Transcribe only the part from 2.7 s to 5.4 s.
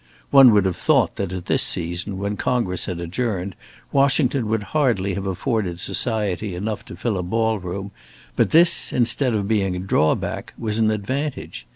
had adjourned, Washington would hardly have